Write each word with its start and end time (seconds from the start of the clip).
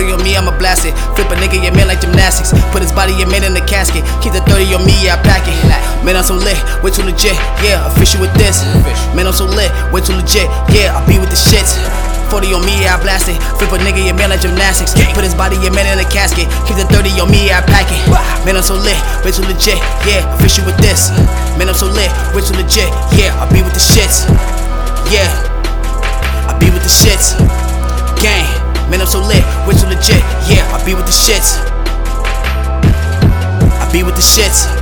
me, 0.00 0.36
I'ma 0.36 0.56
blast 0.56 0.86
it. 0.86 0.96
Flip 1.16 1.28
a 1.28 1.36
nigga, 1.36 1.60
your 1.60 1.74
man, 1.76 1.88
like 1.88 2.00
gymnastics. 2.00 2.56
Put 2.72 2.82
his 2.82 2.92
body, 2.92 3.12
your 3.12 3.28
man, 3.28 3.44
in 3.44 3.52
the 3.52 3.60
casket. 3.60 4.04
Keep 4.24 4.32
the 4.32 4.42
30 4.48 4.72
on 4.74 4.86
me, 4.86 4.96
yeah, 5.04 5.16
I 5.16 5.22
pack 5.22 5.44
it. 5.44 5.56
Man, 6.04 6.16
I'm 6.16 6.24
so 6.24 6.34
lit, 6.34 6.56
way 6.80 6.90
too 6.90 7.04
legit, 7.04 7.36
yeah, 7.60 7.84
official 7.84 8.20
with 8.20 8.32
this. 8.34 8.64
Man, 9.12 9.26
I'm 9.26 9.36
so 9.36 9.44
lit, 9.44 9.68
way 9.92 10.00
too 10.00 10.16
legit, 10.16 10.48
yeah, 10.72 10.96
I 10.96 11.04
be 11.04 11.20
with 11.20 11.28
the 11.28 11.36
shits. 11.36 11.76
40 12.32 12.54
on 12.54 12.62
me, 12.64 12.78
yeah, 12.80 12.94
I 12.94 13.02
blast 13.02 13.28
it. 13.28 13.36
Flip 13.58 13.74
a 13.74 13.78
nigga, 13.82 14.00
your 14.00 14.14
man, 14.14 14.30
like 14.30 14.40
gymnastics. 14.40 14.94
Put 15.12 15.26
his 15.26 15.34
body, 15.34 15.58
yeah, 15.60 15.74
man, 15.74 15.84
in 15.90 15.98
the 15.98 16.08
casket. 16.08 16.48
Keep 16.64 16.80
the 16.80 16.86
30 16.88 17.20
on 17.20 17.28
me, 17.28 17.50
yeah, 17.50 17.60
I 17.60 17.62
pack 17.66 17.90
it. 17.90 18.00
Man, 18.46 18.56
I'm 18.56 18.64
so 18.64 18.78
lit, 18.78 18.96
way 19.26 19.32
too 19.34 19.44
legit, 19.44 19.76
yeah, 20.08 20.24
official 20.38 20.64
with 20.64 20.78
this. 20.80 21.12
Man, 21.60 21.68
I'm 21.68 21.76
so 21.76 21.90
lit, 21.90 22.08
way 22.32 22.40
too 22.40 22.56
legit, 22.56 22.88
yeah, 23.18 23.36
I 23.36 23.44
be 23.52 23.60
with 23.60 23.76
the 23.76 23.82
shits. 23.82 24.24
Yeah, 25.12 25.28
I 26.48 26.56
be 26.56 26.70
with 26.70 26.82
the 26.82 26.92
shits. 26.92 27.69
Man, 28.90 29.00
I'm 29.00 29.06
so 29.06 29.20
lit, 29.20 29.44
too 29.78 29.86
legit, 29.86 30.18
yeah, 30.50 30.66
I 30.74 30.84
be 30.84 30.94
with 30.94 31.06
the 31.06 31.12
shits. 31.12 31.58
I 33.78 33.88
be 33.92 34.02
with 34.02 34.16
the 34.16 34.20
shits. 34.20 34.79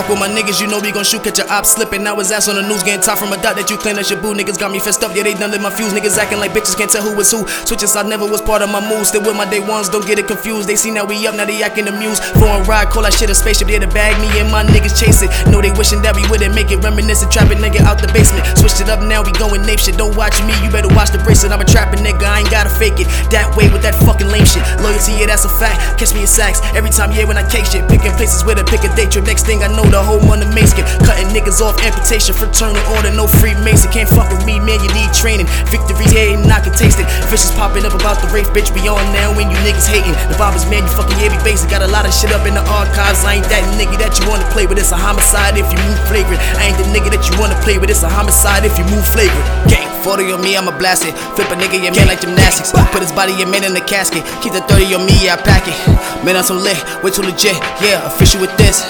Fuck 0.00 0.16
with 0.16 0.18
my 0.18 0.32
niggas, 0.32 0.62
you 0.62 0.66
know 0.66 0.80
we 0.80 0.96
gon' 0.96 1.04
shoot, 1.04 1.20
catch 1.20 1.36
your 1.36 1.50
op 1.52 1.66
slipping. 1.68 2.02
Now 2.02 2.16
his 2.16 2.32
ass 2.32 2.48
on 2.48 2.56
the 2.56 2.64
news, 2.64 2.80
getting 2.80 3.04
top 3.04 3.20
from 3.20 3.36
a 3.36 3.38
dot 3.44 3.60
that 3.60 3.68
you 3.68 3.76
claim 3.76 4.00
that's 4.00 4.08
your 4.08 4.16
boo. 4.16 4.32
Niggas 4.32 4.56
got 4.56 4.72
me 4.72 4.80
fessed 4.80 5.04
up, 5.04 5.12
yeah, 5.12 5.28
they 5.28 5.36
done 5.36 5.52
lit 5.52 5.60
my 5.60 5.68
fuse. 5.68 5.92
Niggas 5.92 6.16
acting 6.16 6.40
like 6.40 6.56
bitches, 6.56 6.72
can't 6.72 6.88
tell 6.88 7.04
who 7.04 7.12
is 7.20 7.28
who. 7.28 7.44
Switches, 7.68 7.92
I 7.92 8.00
never 8.00 8.24
was 8.24 8.40
part 8.40 8.64
of 8.64 8.72
my 8.72 8.80
moves. 8.80 9.12
Still 9.12 9.20
with 9.20 9.36
my 9.36 9.44
day 9.44 9.60
ones, 9.60 9.92
don't 9.92 10.08
get 10.08 10.16
it 10.16 10.24
confused. 10.24 10.72
They 10.72 10.76
see 10.80 10.88
now 10.88 11.04
we 11.04 11.20
up, 11.28 11.36
now 11.36 11.44
they 11.44 11.60
acting 11.60 11.84
amused. 11.84 12.24
Foreign 12.40 12.64
ride, 12.64 12.88
call 12.88 13.04
that 13.04 13.12
shit 13.12 13.28
a 13.28 13.36
spaceship, 13.36 13.68
they 13.68 13.76
to 13.76 13.92
bag 13.92 14.16
me 14.24 14.32
and 14.40 14.48
my 14.48 14.64
niggas 14.64 14.96
chase 14.96 15.20
it. 15.20 15.28
Know 15.52 15.60
they 15.60 15.68
wishing 15.76 16.00
that 16.00 16.16
we 16.16 16.24
wouldn't 16.32 16.56
make 16.56 16.72
it. 16.72 16.80
Reminiscent, 16.80 17.28
trapping 17.28 17.60
nigga 17.60 17.84
out 17.84 18.00
the 18.00 18.08
basement. 18.16 18.48
Switched 18.56 18.80
it 18.80 18.88
up, 18.88 19.04
now 19.04 19.20
we 19.20 19.36
going 19.36 19.60
nape 19.68 19.84
shit. 19.84 20.00
Don't 20.00 20.16
watch 20.16 20.40
me, 20.48 20.56
you 20.64 20.72
better 20.72 20.88
watch 20.96 21.12
the 21.12 21.20
bracelet. 21.20 21.52
I'm 21.52 21.60
a 21.60 21.68
trapping 21.68 22.00
nigga, 22.00 22.24
I 22.24 22.40
ain't 22.40 22.48
gotta 22.48 22.72
fake 22.72 23.04
it. 23.04 23.08
That 23.36 23.52
way 23.52 23.68
with 23.68 23.84
that 23.84 24.00
fucking 24.08 24.32
lame 24.32 24.48
shit. 24.48 24.64
Loyalty, 24.80 25.20
yeah, 25.20 25.28
that's 25.28 25.44
a 25.44 25.52
fact. 25.60 26.00
Catch 26.00 26.16
me 26.16 26.24
in 26.24 26.26
sacks 26.26 26.64
every 26.72 26.88
time, 26.88 27.12
yeah, 27.12 27.28
when 27.28 27.36
I 27.36 27.44
cake 27.44 27.68
shit. 27.68 27.84
Picking 27.84 28.16
places 28.16 28.48
with 28.48 28.56
a 28.56 28.64
pick 28.64 28.80
a 28.80 28.90
day 28.96 29.04
trip. 29.04 29.28
Next 29.28 29.44
thing 29.44 29.60
I 29.60 29.68
know, 29.68 29.84
the 29.90 30.02
whole 30.02 30.22
money 30.22 30.46
Mason. 30.54 30.86
Cutting 31.02 31.28
niggas 31.34 31.60
off, 31.60 31.76
amputation, 31.82 32.34
fraternal 32.34 32.80
order, 32.96 33.10
no 33.10 33.26
Freemason. 33.26 33.90
Can't 33.90 34.08
fuck 34.08 34.30
with 34.30 34.46
me, 34.46 34.58
man, 34.62 34.78
you 34.82 34.90
need 34.94 35.10
training. 35.12 35.46
Victory's 35.68 36.10
here 36.10 36.34
and 36.34 36.46
I 36.50 36.62
can 36.62 36.72
taste 36.74 36.98
it. 36.98 37.06
Fishes 37.28 37.50
popping 37.58 37.84
up 37.84 37.94
about 37.94 38.22
the 38.22 38.28
race, 38.30 38.48
bitch, 38.50 38.70
be 38.74 38.86
on 38.86 39.02
now 39.12 39.34
when 39.34 39.50
you 39.50 39.58
niggas 39.66 39.86
hating. 39.86 40.14
The 40.30 40.36
bobbers, 40.38 40.66
man, 40.70 40.86
you 40.86 40.92
fucking 40.94 41.18
be 41.18 41.38
basic. 41.42 41.70
Got 41.70 41.82
a 41.82 41.90
lot 41.90 42.06
of 42.06 42.14
shit 42.14 42.32
up 42.32 42.46
in 42.46 42.54
the 42.54 42.64
archives. 42.70 43.22
I 43.26 43.42
ain't 43.42 43.48
that 43.50 43.66
nigga 43.76 43.98
that 43.98 44.18
you 44.18 44.24
wanna 44.30 44.46
play 44.54 44.66
with. 44.66 44.78
It's 44.78 44.92
a 44.92 44.98
homicide 44.98 45.58
if 45.58 45.66
you 45.68 45.78
move 45.84 45.98
flagrant. 46.08 46.40
I 46.56 46.70
ain't 46.70 46.78
the 46.78 46.88
nigga 46.94 47.10
that 47.12 47.26
you 47.28 47.34
wanna 47.38 47.58
play 47.62 47.78
with. 47.78 47.90
It's 47.90 48.02
a 48.02 48.08
homicide 48.08 48.64
if 48.64 48.78
you 48.78 48.84
move 48.86 49.06
flagrant. 49.06 49.46
Gang. 49.68 49.99
40 50.00 50.32
on 50.32 50.40
me, 50.40 50.56
I'ma 50.56 50.72
blast 50.76 51.04
it. 51.04 51.12
Flip 51.36 51.48
a 51.52 51.56
nigga, 51.56 51.76
yeah, 51.76 51.92
man, 51.92 52.08
like 52.08 52.20
gymnastics. 52.20 52.72
Put 52.92 53.02
his 53.02 53.12
body, 53.12 53.32
yeah, 53.36 53.44
man, 53.44 53.64
in 53.64 53.74
the 53.74 53.84
casket. 53.84 54.24
Keep 54.40 54.52
the 54.56 54.64
30 54.64 54.94
on 54.96 55.04
me, 55.04 55.12
yeah, 55.20 55.36
I 55.36 55.42
pack 55.42 55.68
it. 55.68 55.76
Man, 56.24 56.36
I'm 56.36 56.44
so 56.44 56.54
lit, 56.54 56.76
way 57.04 57.10
too 57.10 57.22
legit, 57.22 57.56
yeah, 57.80 58.04
official 58.04 58.40
with 58.40 58.52
this. 58.56 58.84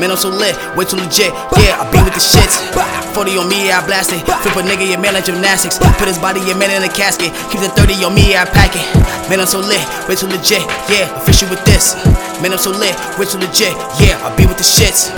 Man, 0.00 0.10
I'm 0.10 0.16
so 0.16 0.28
lit, 0.28 0.56
way 0.76 0.84
too 0.84 0.96
legit, 0.96 1.32
yeah, 1.60 1.80
I 1.80 1.84
be 1.92 2.00
with 2.02 2.16
the 2.16 2.24
shits. 2.24 2.60
40 3.14 3.38
on 3.38 3.48
me, 3.48 3.68
yeah, 3.68 3.80
I 3.80 3.86
blast 3.86 4.12
it. 4.12 4.20
Flip 4.24 4.56
a 4.56 4.62
nigga, 4.64 4.84
yeah, 4.88 5.00
man, 5.00 5.14
like 5.14 5.24
gymnastics. 5.24 5.78
Put 6.00 6.08
his 6.08 6.18
body, 6.18 6.40
yeah, 6.44 6.56
man, 6.56 6.72
in 6.72 6.82
the 6.82 6.92
casket. 6.92 7.32
Keep 7.52 7.60
the 7.60 7.70
30 7.72 8.04
on 8.04 8.14
me, 8.14 8.32
yeah, 8.32 8.44
I 8.44 8.46
pack 8.46 8.76
it. 8.76 8.84
Man, 9.30 9.40
I'm 9.40 9.48
so 9.48 9.60
lit, 9.60 9.80
way 10.08 10.16
too 10.16 10.28
legit, 10.28 10.64
yeah, 10.90 11.08
official 11.16 11.48
with 11.48 11.64
this. 11.64 11.96
Man, 12.42 12.52
I'm 12.52 12.60
so 12.60 12.70
lit, 12.70 12.92
way 13.16 13.24
too 13.24 13.38
legit, 13.40 13.72
yeah, 14.00 14.20
I 14.20 14.34
be 14.36 14.44
with 14.44 14.58
the 14.58 14.66
shits. 14.66 15.14